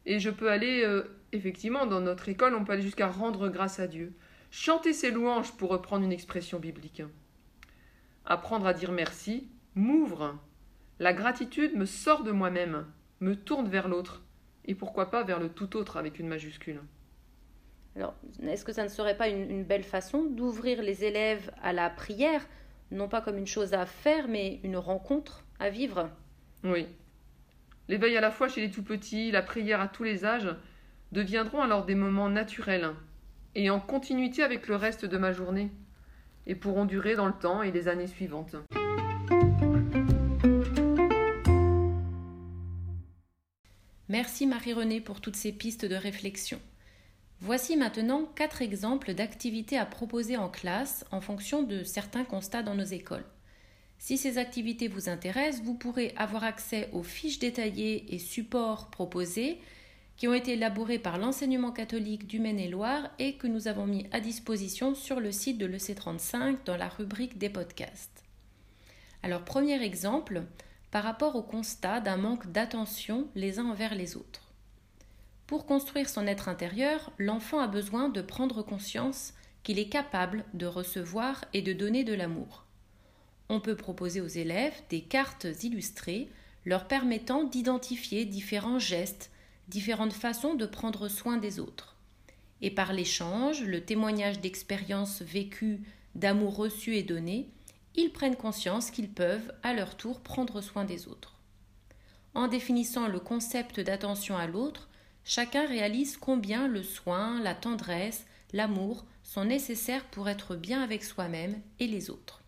et 0.06 0.20
je 0.20 0.30
peux 0.30 0.50
aller, 0.50 0.84
euh, 0.84 1.03
effectivement, 1.32 1.86
dans 1.86 2.01
notre 2.01 2.30
école, 2.30 2.56
on 2.56 2.65
peut 2.65 2.74
aller 2.74 2.82
jusqu'à 2.82 3.08
rendre 3.08 3.50
grâce 3.50 3.80
à 3.80 3.88
Dieu. 3.88 4.13
Chanter 4.50 4.91
ses 4.91 5.12
louanges, 5.12 5.53
pour 5.53 5.70
reprendre 5.70 6.03
une 6.03 6.12
expression 6.12 6.60
biblique. 6.60 7.03
Apprendre 8.25 8.65
à 8.65 8.74
dire 8.74 8.91
merci 8.91 9.48
m'ouvre. 9.75 10.38
La 11.00 11.13
gratitude 11.13 11.75
me 11.75 11.86
sort 11.86 12.24
de 12.24 12.32
moi-même 12.32 12.86
me 13.21 13.35
tourne 13.35 13.69
vers 13.69 13.87
l'autre, 13.87 14.23
et 14.65 14.75
pourquoi 14.75 15.09
pas 15.09 15.23
vers 15.23 15.39
le 15.39 15.49
tout 15.49 15.77
autre 15.77 15.97
avec 15.97 16.19
une 16.19 16.27
majuscule. 16.27 16.81
Alors, 17.95 18.15
est-ce 18.43 18.65
que 18.65 18.73
ça 18.73 18.83
ne 18.83 18.89
serait 18.89 19.17
pas 19.17 19.27
une, 19.27 19.63
belle 19.63 19.83
façon 19.83 20.25
d'ouvrir 20.25 20.81
les 20.81 21.03
élèves 21.03 21.51
à 21.61 21.73
la 21.73 21.89
prière, 21.89 22.45
non 22.91 23.07
pas 23.07 23.21
comme 23.21 23.37
une 23.37 23.47
chose 23.47 23.73
à 23.73 23.85
faire, 23.85 24.27
mais 24.27 24.59
une 24.63 24.77
rencontre 24.77 25.43
à 25.59 25.69
vivre? 25.69 26.09
Oui. 26.63 26.87
L'éveil 27.87 28.15
à 28.17 28.21
la 28.21 28.31
fois 28.31 28.47
chez 28.47 28.61
les 28.61 28.71
tout 28.71 28.83
petits, 28.83 29.31
la 29.31 29.41
prière 29.41 29.81
à 29.81 29.87
tous 29.87 30.03
les 30.03 30.25
âges, 30.25 30.55
deviendront 31.11 31.61
alors 31.61 31.85
des 31.85 31.95
moments 31.95 32.29
naturels 32.29 32.91
et 33.55 33.69
en 33.69 33.79
continuité 33.79 34.43
avec 34.43 34.67
le 34.67 34.75
reste 34.75 35.05
de 35.05 35.17
ma 35.17 35.33
journée, 35.33 35.69
et 36.47 36.55
pourront 36.55 36.85
durer 36.85 37.15
dans 37.15 37.27
le 37.27 37.33
temps 37.33 37.61
et 37.61 37.71
les 37.71 37.87
années 37.87 38.07
suivantes. 38.07 38.55
Merci 44.12 44.46
Marie-Renée 44.46 45.00
pour 45.00 45.22
toutes 45.22 45.38
ces 45.38 45.53
pistes 45.53 45.86
de 45.86 45.96
réflexion. 45.96 46.60
Voici 47.39 47.77
maintenant 47.77 48.25
quatre 48.36 48.62
exemples 48.62 49.13
d'activités 49.13 49.77
à 49.77 49.86
proposer 49.86 50.36
en 50.36 50.50
classe 50.50 51.06
en 51.12 51.22
fonction 51.22 51.63
de 51.63 51.86
certains 51.86 52.25
constats 52.25 52.62
dans 52.62 52.75
nos 52.75 52.84
écoles. 52.84 53.24
Si 54.00 54.18
ces 54.18 54.38
activités 54.38 54.89
vous 54.89 55.08
intéressent, 55.08 55.63
vous 55.63 55.75
pourrez 55.75 56.13
avoir 56.18 56.44
accès 56.44 56.89
aux 56.91 57.03
fiches 57.03 57.39
détaillées 57.39 58.13
et 58.13 58.20
supports 58.20 58.89
proposés 58.89 59.62
qui 60.18 60.27
ont 60.27 60.34
été 60.34 60.56
élaborés 60.56 61.00
par 61.00 61.18
l'enseignement 61.18 61.72
catholique 61.72 62.27
du 62.27 62.41
Maine-et-Loire 62.41 63.12
et 63.18 63.38
que 63.38 63.48
nous 63.48 63.70
avons 63.70 63.88
mis 63.88 64.08
à 64.12 64.20
disposition 64.20 64.94
sur 64.94 65.22
le 65.22 65.32
site 65.32 65.58
de 65.58 65.68
l'EC35 65.68 66.58
dans 66.65 66.75
la 66.75 66.89
rubrique 66.89 67.38
des 67.38 67.50
podcasts. 67.50 68.25
Alors 69.24 69.46
premier 69.46 69.82
exemple, 69.82 70.44
par 70.91 71.03
rapport 71.03 71.36
au 71.36 71.41
constat 71.41 72.01
d'un 72.01 72.17
manque 72.17 72.51
d'attention 72.51 73.27
les 73.36 73.60
uns 73.60 73.65
envers 73.65 73.95
les 73.95 74.17
autres. 74.17 74.51
Pour 75.48 75.65
construire 75.65 76.10
son 76.10 76.27
être 76.27 76.50
intérieur, 76.50 77.12
l'enfant 77.17 77.60
a 77.60 77.67
besoin 77.67 78.10
de 78.10 78.21
prendre 78.21 78.62
conscience 78.62 79.33
qu'il 79.63 79.79
est 79.79 79.89
capable 79.89 80.45
de 80.53 80.65
recevoir 80.65 81.45
et 81.53 81.62
de 81.62 81.74
donner 81.74 82.03
de 82.03 82.13
l'amour. 82.13 82.65
On 83.50 83.60
peut 83.60 83.75
proposer 83.75 84.21
aux 84.21 84.27
élèves 84.27 84.79
des 84.89 85.01
cartes 85.01 85.48
illustrées 85.63 86.29
leur 86.65 86.88
permettant 86.88 87.43
d'identifier 87.43 88.25
différents 88.25 88.79
gestes, 88.79 89.31
différentes 89.67 90.13
façons 90.13 90.53
de 90.53 90.65
prendre 90.65 91.07
soin 91.07 91.38
des 91.38 91.60
autres. 91.60 91.95
Et 92.62 92.71
par 92.71 92.93
l'échange, 92.93 93.63
le 93.63 93.81
témoignage 93.83 94.39
d'expériences 94.39 95.21
vécues, 95.21 95.81
d'amour 96.15 96.55
reçu 96.55 96.95
et 96.95 97.03
donné, 97.03 97.50
ils 97.95 98.12
prennent 98.12 98.36
conscience 98.36 98.91
qu'ils 98.91 99.12
peuvent, 99.12 99.53
à 99.63 99.74
leur 99.74 99.95
tour, 99.98 100.21
prendre 100.21 100.62
soin 100.62 100.86
des 100.86 101.07
autres. 101.07 101.36
En 102.33 102.48
définissant 102.48 103.07
le 103.07 103.19
concept 103.19 103.79
d'attention 103.79 104.38
à 104.38 104.48
l'autre, 104.48 104.88
chacun 105.24 105.65
réalise 105.65 106.17
combien 106.17 106.67
le 106.67 106.83
soin, 106.83 107.41
la 107.41 107.53
tendresse, 107.53 108.25
l'amour 108.53 109.05
sont 109.24 109.45
nécessaires 109.45 110.05
pour 110.05 110.29
être 110.29 110.55
bien 110.55 110.81
avec 110.81 111.03
soi-même 111.03 111.60
et 111.79 111.88
les 111.88 112.10
autres. 112.10 112.41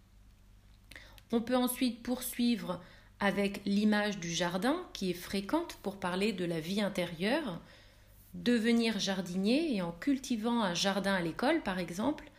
On 1.31 1.41
peut 1.41 1.55
ensuite 1.55 2.03
poursuivre 2.03 2.81
avec 3.19 3.61
l'image 3.65 4.19
du 4.19 4.31
jardin 4.31 4.85
qui 4.93 5.09
est 5.09 5.15
fréquente 5.15 5.77
pour 5.81 5.97
parler 5.97 6.33
de 6.33 6.45
la 6.45 6.59
vie 6.59 6.81
intérieure. 6.81 7.59
Devenir 8.33 8.99
jardinier 8.99 9.75
et 9.75 9.81
en 9.81 9.91
cultivant 9.91 10.61
un 10.61 10.73
jardin 10.73 11.13
à 11.13 11.21
l'école 11.21 11.61
par 11.61 11.79
exemple, 11.79 12.29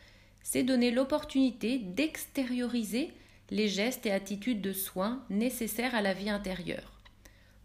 c'est 0.45 0.63
donner 0.63 0.93
l'opportunité 0.93 1.79
d'extérioriser 1.79 3.13
les 3.51 3.67
gestes 3.67 4.07
et 4.07 4.13
attitudes 4.13 4.61
de 4.61 4.73
soins 4.73 5.25
nécessaires 5.29 5.97
à 5.97 6.03
la 6.03 6.15
vie 6.15 6.31
intérieure 6.31 6.95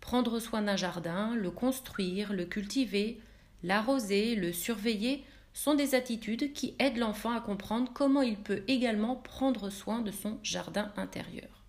prendre 0.09 0.39
soin 0.39 0.63
d'un 0.63 0.75
jardin, 0.75 1.36
le 1.36 1.51
construire, 1.51 2.33
le 2.33 2.45
cultiver, 2.45 3.19
l'arroser, 3.62 4.33
le 4.33 4.51
surveiller 4.51 5.24
sont 5.53 5.75
des 5.75 5.93
attitudes 5.93 6.51
qui 6.53 6.74
aident 6.79 6.98
l'enfant 6.98 7.31
à 7.31 7.41
comprendre 7.41 7.91
comment 7.93 8.24
il 8.24 8.38
peut 8.38 8.63
également 8.67 9.15
prendre 9.15 9.69
soin 9.69 10.01
de 10.01 10.09
son 10.09 10.39
jardin 10.41 10.91
intérieur. 10.98 11.63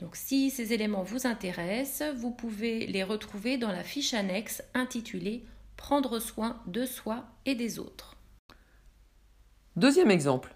Donc 0.00 0.16
si 0.16 0.50
ces 0.50 0.72
éléments 0.72 1.04
vous 1.04 1.28
intéressent, 1.28 2.14
vous 2.16 2.32
pouvez 2.32 2.86
les 2.86 3.04
retrouver 3.04 3.58
dans 3.58 3.70
la 3.70 3.84
fiche 3.84 4.12
annexe 4.12 4.64
intitulée 4.74 5.44
Prendre 5.76 6.18
soin 6.18 6.60
de 6.66 6.84
soi 6.84 7.26
et 7.46 7.54
des 7.54 7.78
autres. 7.78 8.16
Deuxième 9.76 10.12
exemple. 10.12 10.54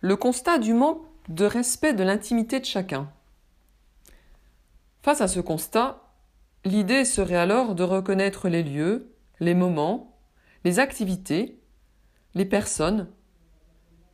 Le 0.00 0.16
constat 0.16 0.58
du 0.58 0.74
manque 0.74 1.06
de 1.28 1.44
respect 1.44 1.92
de 1.92 2.02
l'intimité 2.02 2.58
de 2.58 2.64
chacun. 2.64 3.08
Face 5.02 5.20
à 5.20 5.28
ce 5.28 5.38
constat, 5.38 6.02
l'idée 6.64 7.04
serait 7.04 7.36
alors 7.36 7.76
de 7.76 7.84
reconnaître 7.84 8.48
les 8.48 8.64
lieux, 8.64 9.14
les 9.38 9.54
moments, 9.54 10.18
les 10.64 10.80
activités, 10.80 11.60
les 12.34 12.44
personnes 12.44 13.08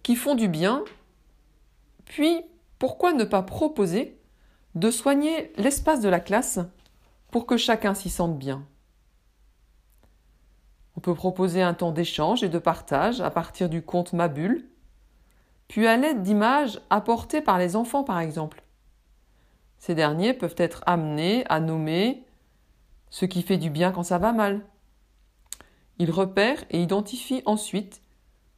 qui 0.02 0.16
font 0.16 0.34
du 0.34 0.48
bien, 0.48 0.84
puis 2.04 2.42
pourquoi 2.78 3.14
ne 3.14 3.24
pas 3.24 3.42
proposer 3.42 4.20
de 4.74 4.90
soigner 4.90 5.50
l'espace 5.56 6.02
de 6.02 6.10
la 6.10 6.20
classe 6.20 6.58
pour 7.30 7.46
que 7.46 7.56
chacun 7.56 7.94
s'y 7.94 8.10
sente 8.10 8.38
bien? 8.38 8.66
On 10.96 11.00
peut 11.00 11.14
proposer 11.14 11.62
un 11.62 11.74
temps 11.74 11.92
d'échange 11.92 12.42
et 12.42 12.48
de 12.48 12.58
partage 12.58 13.20
à 13.20 13.30
partir 13.30 13.68
du 13.68 13.82
conte 13.82 14.12
Mabule, 14.12 14.68
puis 15.68 15.86
à 15.86 15.96
l'aide 15.96 16.22
d'images 16.22 16.80
apportées 16.90 17.40
par 17.40 17.58
les 17.58 17.76
enfants 17.76 18.04
par 18.04 18.18
exemple. 18.20 18.62
Ces 19.78 19.94
derniers 19.94 20.34
peuvent 20.34 20.56
être 20.58 20.82
amenés 20.86 21.44
à 21.48 21.60
nommer 21.60 22.24
ce 23.08 23.24
qui 23.24 23.42
fait 23.42 23.56
du 23.56 23.70
bien 23.70 23.92
quand 23.92 24.02
ça 24.02 24.18
va 24.18 24.32
mal. 24.32 24.60
Ils 25.98 26.10
repèrent 26.10 26.64
et 26.70 26.82
identifient 26.82 27.42
ensuite 27.46 28.02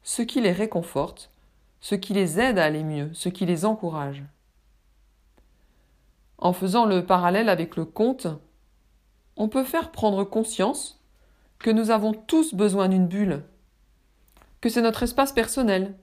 ce 0.02 0.22
qui 0.22 0.40
les 0.40 0.52
réconforte, 0.52 1.30
ce 1.80 1.94
qui 1.94 2.12
les 2.12 2.40
aide 2.40 2.58
à 2.58 2.64
aller 2.64 2.84
mieux, 2.84 3.10
ce 3.14 3.28
qui 3.28 3.46
les 3.46 3.64
encourage. 3.64 4.24
En 6.38 6.52
faisant 6.52 6.86
le 6.86 7.06
parallèle 7.06 7.48
avec 7.48 7.76
le 7.76 7.84
conte, 7.84 8.26
on 9.36 9.48
peut 9.48 9.64
faire 9.64 9.92
prendre 9.92 10.24
conscience 10.24 11.01
que 11.62 11.70
nous 11.70 11.90
avons 11.90 12.12
tous 12.12 12.54
besoin 12.54 12.88
d'une 12.88 13.06
bulle, 13.06 13.44
que 14.60 14.68
c'est 14.68 14.82
notre 14.82 15.04
espace 15.04 15.32
personnel, 15.32 15.96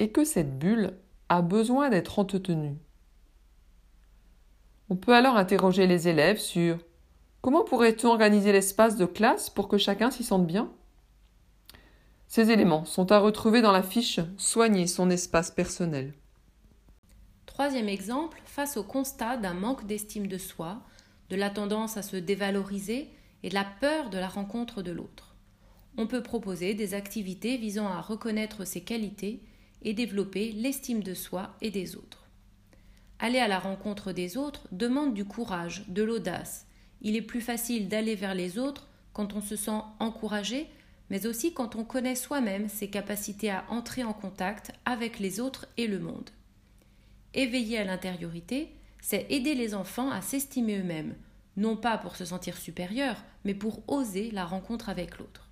et 0.00 0.10
que 0.10 0.24
cette 0.24 0.58
bulle 0.58 0.98
a 1.28 1.40
besoin 1.40 1.88
d'être 1.88 2.18
entretenue. 2.18 2.76
On 4.90 4.96
peut 4.96 5.14
alors 5.14 5.36
interroger 5.36 5.86
les 5.86 6.08
élèves 6.08 6.38
sur 6.38 6.78
comment 7.42 7.62
pourrait-on 7.62 8.08
organiser 8.08 8.52
l'espace 8.52 8.96
de 8.96 9.06
classe 9.06 9.50
pour 9.50 9.68
que 9.68 9.78
chacun 9.78 10.10
s'y 10.10 10.24
sente 10.24 10.46
bien? 10.46 10.70
Ces 12.26 12.50
éléments 12.50 12.84
sont 12.84 13.12
à 13.12 13.18
retrouver 13.18 13.62
dans 13.62 13.72
la 13.72 13.82
fiche 13.82 14.20
Soigner 14.36 14.86
son 14.86 15.10
espace 15.10 15.50
personnel. 15.50 16.12
Troisième 17.46 17.88
exemple, 17.88 18.40
face 18.44 18.76
au 18.76 18.82
constat 18.82 19.36
d'un 19.36 19.54
manque 19.54 19.86
d'estime 19.86 20.26
de 20.26 20.38
soi, 20.38 20.80
de 21.30 21.36
la 21.36 21.50
tendance 21.50 21.96
à 21.96 22.02
se 22.02 22.16
dévaloriser 22.16 23.10
et 23.42 23.50
la 23.50 23.64
peur 23.64 24.10
de 24.10 24.18
la 24.18 24.28
rencontre 24.28 24.82
de 24.82 24.90
l'autre. 24.90 25.34
On 25.96 26.06
peut 26.06 26.22
proposer 26.22 26.74
des 26.74 26.94
activités 26.94 27.56
visant 27.56 27.88
à 27.88 28.00
reconnaître 28.00 28.64
ses 28.64 28.82
qualités 28.82 29.42
et 29.82 29.94
développer 29.94 30.52
l'estime 30.52 31.02
de 31.02 31.14
soi 31.14 31.56
et 31.60 31.70
des 31.70 31.96
autres. 31.96 32.26
Aller 33.18 33.38
à 33.38 33.48
la 33.48 33.58
rencontre 33.58 34.12
des 34.12 34.36
autres 34.36 34.68
demande 34.70 35.14
du 35.14 35.24
courage, 35.24 35.84
de 35.88 36.02
l'audace. 36.02 36.66
Il 37.00 37.16
est 37.16 37.22
plus 37.22 37.40
facile 37.40 37.88
d'aller 37.88 38.14
vers 38.14 38.34
les 38.34 38.58
autres 38.58 38.88
quand 39.12 39.34
on 39.34 39.40
se 39.40 39.56
sent 39.56 39.80
encouragé, 39.98 40.68
mais 41.10 41.26
aussi 41.26 41.52
quand 41.52 41.74
on 41.74 41.84
connaît 41.84 42.14
soi-même 42.14 42.68
ses 42.68 42.88
capacités 42.88 43.50
à 43.50 43.64
entrer 43.70 44.04
en 44.04 44.12
contact 44.12 44.72
avec 44.84 45.18
les 45.18 45.40
autres 45.40 45.66
et 45.76 45.86
le 45.86 45.98
monde. 45.98 46.30
Éveiller 47.34 47.78
à 47.78 47.84
l'intériorité, 47.84 48.72
c'est 49.00 49.26
aider 49.30 49.54
les 49.54 49.74
enfants 49.74 50.10
à 50.10 50.20
s'estimer 50.22 50.78
eux-mêmes, 50.78 51.14
non 51.58 51.76
pas 51.76 51.98
pour 51.98 52.16
se 52.16 52.24
sentir 52.24 52.56
supérieurs, 52.56 53.22
mais 53.44 53.54
pour 53.54 53.82
oser 53.88 54.30
la 54.30 54.46
rencontre 54.46 54.88
avec 54.88 55.18
l'autre. 55.18 55.50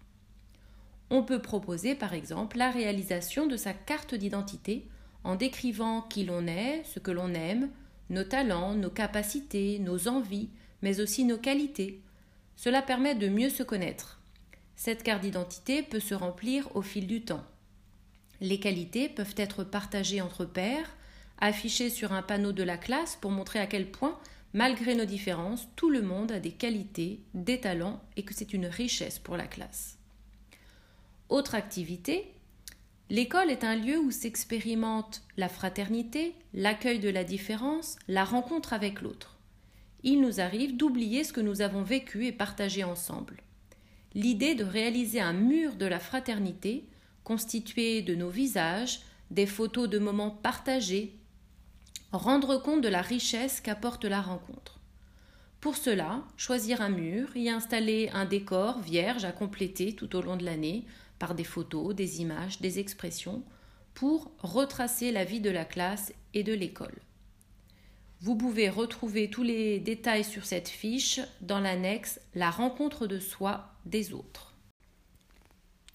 On 1.10 1.22
peut 1.22 1.42
proposer 1.42 1.94
par 1.94 2.14
exemple 2.14 2.56
la 2.56 2.70
réalisation 2.70 3.46
de 3.46 3.56
sa 3.56 3.74
carte 3.74 4.14
d'identité 4.14 4.88
en 5.24 5.34
décrivant 5.34 6.02
qui 6.02 6.24
l'on 6.24 6.46
est, 6.46 6.84
ce 6.84 7.00
que 7.00 7.10
l'on 7.10 7.34
aime, 7.34 7.70
nos 8.08 8.24
talents, 8.24 8.74
nos 8.74 8.90
capacités, 8.90 9.80
nos 9.80 10.06
envies, 10.06 10.48
mais 10.80 11.00
aussi 11.00 11.24
nos 11.24 11.38
qualités. 11.38 12.00
Cela 12.54 12.82
permet 12.82 13.16
de 13.16 13.28
mieux 13.28 13.50
se 13.50 13.64
connaître. 13.64 14.20
Cette 14.76 15.02
carte 15.02 15.22
d'identité 15.22 15.82
peut 15.82 16.00
se 16.00 16.14
remplir 16.14 16.74
au 16.76 16.82
fil 16.82 17.08
du 17.08 17.22
temps. 17.22 17.44
Les 18.40 18.60
qualités 18.60 19.08
peuvent 19.08 19.34
être 19.36 19.64
partagées 19.64 20.20
entre 20.20 20.44
pairs, 20.44 20.94
affichées 21.38 21.90
sur 21.90 22.12
un 22.12 22.22
panneau 22.22 22.52
de 22.52 22.62
la 22.62 22.76
classe 22.76 23.16
pour 23.16 23.32
montrer 23.32 23.58
à 23.58 23.66
quel 23.66 23.90
point, 23.90 24.18
malgré 24.56 24.94
nos 24.94 25.04
différences, 25.04 25.68
tout 25.76 25.90
le 25.90 26.00
monde 26.00 26.32
a 26.32 26.40
des 26.40 26.50
qualités, 26.50 27.20
des 27.34 27.60
talents 27.60 28.02
et 28.16 28.22
que 28.22 28.32
c'est 28.32 28.54
une 28.54 28.64
richesse 28.64 29.18
pour 29.18 29.36
la 29.36 29.46
classe. 29.46 29.98
Autre 31.28 31.54
activité, 31.54 32.32
L'école 33.08 33.50
est 33.50 33.62
un 33.62 33.76
lieu 33.76 33.98
où 33.98 34.10
s'expérimente 34.10 35.22
la 35.36 35.48
fraternité, 35.48 36.34
l'accueil 36.54 36.98
de 36.98 37.08
la 37.08 37.22
différence, 37.22 37.96
la 38.08 38.24
rencontre 38.24 38.72
avec 38.72 39.00
l'autre. 39.00 39.36
Il 40.02 40.20
nous 40.20 40.40
arrive 40.40 40.76
d'oublier 40.76 41.22
ce 41.22 41.32
que 41.32 41.40
nous 41.40 41.60
avons 41.60 41.82
vécu 41.82 42.26
et 42.26 42.32
partagé 42.32 42.82
ensemble. 42.82 43.36
L'idée 44.14 44.56
de 44.56 44.64
réaliser 44.64 45.20
un 45.20 45.34
mur 45.34 45.76
de 45.76 45.86
la 45.86 46.00
fraternité, 46.00 46.84
constitué 47.22 48.02
de 48.02 48.16
nos 48.16 48.30
visages, 48.30 49.02
des 49.30 49.46
photos 49.46 49.88
de 49.88 50.00
moments 50.00 50.30
partagés, 50.30 51.14
rendre 52.12 52.56
compte 52.56 52.80
de 52.80 52.88
la 52.88 53.02
richesse 53.02 53.60
qu'apporte 53.60 54.04
la 54.04 54.20
rencontre. 54.20 54.78
Pour 55.60 55.76
cela, 55.76 56.22
choisir 56.36 56.80
un 56.80 56.90
mur, 56.90 57.36
y 57.36 57.48
installer 57.48 58.10
un 58.12 58.24
décor 58.24 58.78
vierge 58.80 59.24
à 59.24 59.32
compléter 59.32 59.94
tout 59.94 60.14
au 60.14 60.22
long 60.22 60.36
de 60.36 60.44
l'année, 60.44 60.84
par 61.18 61.34
des 61.34 61.44
photos, 61.44 61.94
des 61.94 62.20
images, 62.20 62.60
des 62.60 62.78
expressions, 62.78 63.42
pour 63.94 64.30
retracer 64.38 65.10
la 65.10 65.24
vie 65.24 65.40
de 65.40 65.50
la 65.50 65.64
classe 65.64 66.12
et 66.34 66.42
de 66.42 66.52
l'école. 66.52 67.00
Vous 68.20 68.36
pouvez 68.36 68.68
retrouver 68.68 69.28
tous 69.28 69.42
les 69.42 69.78
détails 69.78 70.24
sur 70.24 70.44
cette 70.44 70.68
fiche 70.68 71.20
dans 71.40 71.60
l'annexe 71.60 72.20
La 72.34 72.50
rencontre 72.50 73.06
de 73.06 73.18
soi 73.18 73.72
des 73.84 74.12
autres. 74.12 74.54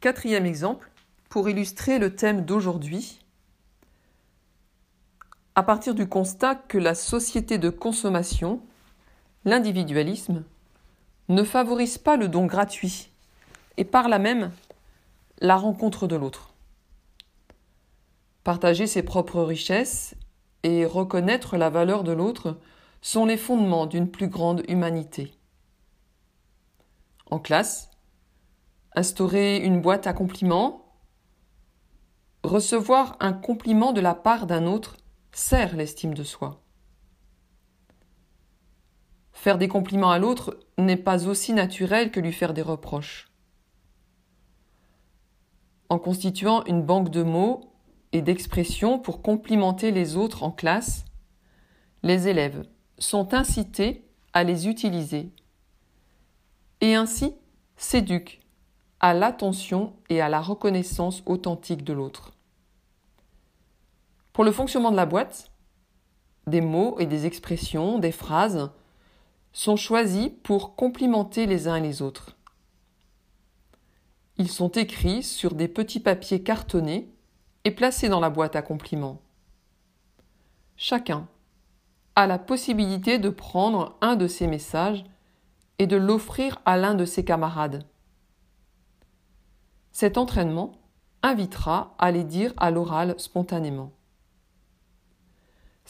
Quatrième 0.01 0.46
exemple, 0.46 0.91
pour 1.30 1.50
illustrer 1.50 2.00
le 2.00 2.15
thème 2.15 2.46
d'aujourd'hui, 2.46 3.20
à 5.55 5.63
partir 5.63 5.96
du 5.96 6.08
constat 6.08 6.55
que 6.55 6.77
la 6.77 6.96
société 6.96 7.58
de 7.58 7.70
consommation, 7.70 8.62
l'individualisme, 9.43 10.43
ne 11.29 11.43
favorise 11.43 11.98
pas 11.98 12.17
le 12.17 12.27
don 12.27 12.46
gratuit 12.46 13.10
et 13.77 13.86
par 13.86 14.10
là 14.10 14.20
même 14.20 14.51
la 15.39 15.55
rencontre 15.55 16.08
de 16.08 16.15
l'autre. 16.15 16.53
Partager 18.43 18.88
ses 18.88 19.03
propres 19.03 19.41
richesses 19.41 20.15
et 20.63 20.86
reconnaître 20.86 21.58
la 21.58 21.70
valeur 21.70 22.03
de 22.03 22.12
l'autre 22.12 22.60
sont 23.01 23.25
les 23.25 23.38
fondements 23.38 23.86
d'une 23.86 24.10
plus 24.10 24.27
grande 24.27 24.63
humanité. 24.67 25.34
En 27.29 27.39
classe, 27.39 27.89
instaurer 28.96 29.58
une 29.58 29.81
boîte 29.81 30.05
à 30.05 30.13
compliments, 30.13 30.86
recevoir 32.43 33.15
un 33.20 33.34
compliment 33.34 33.93
de 33.93 34.01
la 34.01 34.13
part 34.13 34.48
d'un 34.48 34.65
autre 34.65 34.98
sert 35.32 35.76
l'estime 35.76 36.14
de 36.14 36.24
soi. 36.24 36.62
Faire 39.34 39.58
des 39.58 39.68
compliments 39.68 40.12
à 40.12 40.20
l'autre 40.20 40.60
n'est 40.78 40.98
pas 40.98 41.28
aussi 41.28 41.54
naturel 41.54 42.12
que 42.12 42.20
lui 42.20 42.34
faire 42.34 42.54
des 42.54 42.62
reproches. 42.62 43.32
En 45.90 46.00
constituant 46.00 46.64
une 46.66 46.84
banque 46.84 47.10
de 47.10 47.24
mots 47.24 47.74
et 48.12 48.22
d'expressions 48.22 49.00
pour 49.00 49.22
complimenter 49.22 49.92
les 49.92 50.16
autres 50.16 50.44
en 50.44 50.52
classe, 50.52 51.06
les 52.04 52.28
élèves 52.28 52.68
sont 52.98 53.34
incités 53.34 54.08
à 54.34 54.44
les 54.44 54.68
utiliser 54.68 55.32
et 56.82 56.96
ainsi 56.96 57.34
s'éduquent 57.78 58.42
à 59.00 59.14
l'attention 59.14 59.94
et 60.10 60.22
à 60.22 60.30
la 60.30 60.42
reconnaissance 60.42 61.24
authentique 61.26 61.84
de 61.84 61.94
l'autre. 61.94 62.31
Pour 64.34 64.44
le 64.44 64.52
fonctionnement 64.52 64.92
de 64.92 64.96
la 64.96 65.06
boîte, 65.06 65.52
des 66.48 66.62
mots 66.62 66.98
et 67.00 67.06
des 67.06 67.26
expressions, 67.26 68.00
des 68.00 68.12
phrases 68.12 68.72
sont 69.54 69.76
choisis 69.76 70.32
pour 70.44 70.76
complimenter 70.76 71.46
les 71.46 71.68
uns 71.68 71.76
et 71.76 71.82
les 71.82 72.02
autres. 72.02 72.38
Ils 74.38 74.50
sont 74.50 74.70
écrits 74.70 75.24
sur 75.24 75.54
des 75.54 75.68
petits 75.68 76.00
papiers 76.00 76.42
cartonnés 76.42 77.14
et 77.64 77.72
placés 77.72 78.10
dans 78.10 78.20
la 78.20 78.30
boîte 78.30 78.56
à 78.56 78.62
compliments. 78.62 79.22
Chacun 80.78 81.28
a 82.16 82.26
la 82.26 82.40
possibilité 82.40 83.20
de 83.20 83.30
prendre 83.30 83.98
un 84.02 84.16
de 84.16 84.28
ces 84.28 84.48
messages 84.48 85.04
et 85.78 85.88
de 85.88 85.98
l'offrir 85.98 86.60
à 86.66 86.78
l'un 86.78 86.96
de 86.96 87.06
ses 87.06 87.26
camarades. 87.26 87.84
Cet 89.92 90.18
entraînement 90.18 90.72
invitera 91.22 91.96
à 92.00 92.12
les 92.12 92.24
dire 92.24 92.54
à 92.58 92.72
l'oral 92.72 93.16
spontanément. 93.18 93.92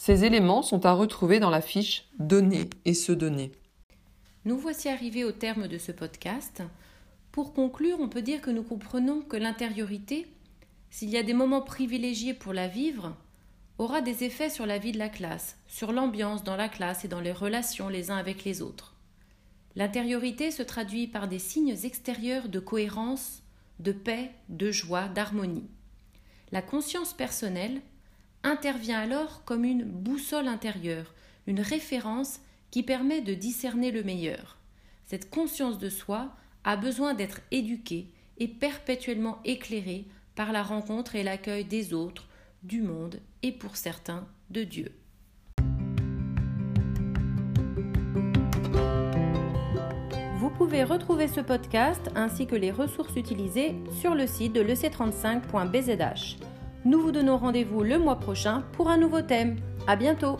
Ces 0.04 0.24
éléments 0.24 0.62
sont 0.62 0.84
à 0.84 0.94
retrouver 0.94 1.38
dans 1.38 1.48
la 1.48 1.60
fiche 1.60 2.08
Donner 2.18 2.68
et 2.84 2.92
se 2.92 3.12
donner. 3.12 3.52
Nous 4.44 4.58
voici 4.58 4.88
arrivés 4.88 5.22
au 5.22 5.30
terme 5.30 5.68
de 5.68 5.78
ce 5.78 5.92
podcast. 5.92 6.60
Pour 7.30 7.54
conclure, 7.54 8.00
on 8.00 8.08
peut 8.08 8.20
dire 8.20 8.40
que 8.40 8.50
nous 8.50 8.64
comprenons 8.64 9.20
que 9.20 9.36
l'intériorité, 9.36 10.26
s'il 10.90 11.08
y 11.08 11.16
a 11.16 11.22
des 11.22 11.34
moments 11.34 11.62
privilégiés 11.62 12.34
pour 12.34 12.52
la 12.52 12.66
vivre, 12.66 13.14
aura 13.78 14.00
des 14.00 14.24
effets 14.24 14.50
sur 14.50 14.66
la 14.66 14.78
vie 14.78 14.90
de 14.90 14.98
la 14.98 15.08
classe, 15.08 15.56
sur 15.68 15.92
l'ambiance 15.92 16.42
dans 16.42 16.56
la 16.56 16.68
classe 16.68 17.04
et 17.04 17.08
dans 17.08 17.20
les 17.20 17.30
relations 17.30 17.88
les 17.88 18.10
uns 18.10 18.16
avec 18.16 18.42
les 18.42 18.60
autres. 18.60 18.96
L'intériorité 19.76 20.50
se 20.50 20.64
traduit 20.64 21.06
par 21.06 21.28
des 21.28 21.38
signes 21.38 21.76
extérieurs 21.84 22.48
de 22.48 22.58
cohérence, 22.58 23.44
de 23.78 23.92
paix, 23.92 24.32
de 24.48 24.72
joie, 24.72 25.06
d'harmonie. 25.06 25.70
La 26.50 26.60
conscience 26.60 27.14
personnelle 27.14 27.80
intervient 28.44 29.00
alors 29.00 29.44
comme 29.44 29.64
une 29.64 29.84
boussole 29.84 30.48
intérieure, 30.48 31.14
une 31.46 31.60
référence 31.60 32.40
qui 32.70 32.82
permet 32.82 33.20
de 33.20 33.34
discerner 33.34 33.90
le 33.90 34.02
meilleur. 34.02 34.58
Cette 35.04 35.30
conscience 35.30 35.78
de 35.78 35.90
soi 35.90 36.34
a 36.64 36.76
besoin 36.76 37.14
d'être 37.14 37.40
éduquée 37.50 38.08
et 38.38 38.48
perpétuellement 38.48 39.38
éclairée 39.44 40.06
par 40.34 40.52
la 40.52 40.62
rencontre 40.62 41.16
et 41.16 41.22
l'accueil 41.22 41.64
des 41.64 41.92
autres, 41.92 42.28
du 42.62 42.80
monde 42.82 43.20
et 43.42 43.52
pour 43.52 43.76
certains 43.76 44.26
de 44.50 44.64
Dieu. 44.64 44.92
Vous 50.38 50.50
pouvez 50.50 50.84
retrouver 50.84 51.28
ce 51.28 51.40
podcast 51.40 52.10
ainsi 52.14 52.46
que 52.46 52.56
les 52.56 52.70
ressources 52.70 53.16
utilisées 53.16 53.74
sur 54.00 54.14
le 54.14 54.26
site 54.26 54.52
de 54.52 54.62
lec35.bzh. 54.62 56.51
Nous 56.84 57.00
vous 57.00 57.12
donnons 57.12 57.36
rendez-vous 57.36 57.82
le 57.82 57.98
mois 57.98 58.16
prochain 58.16 58.64
pour 58.72 58.88
un 58.88 58.96
nouveau 58.96 59.22
thème. 59.22 59.56
À 59.86 59.96
bientôt! 59.96 60.38